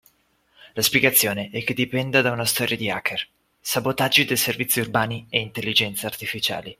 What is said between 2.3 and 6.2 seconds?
una storia di hacker, sabotaggi dei servizi urbani e intelligenze